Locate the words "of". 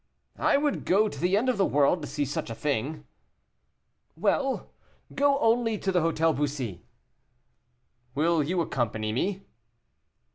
1.47-1.57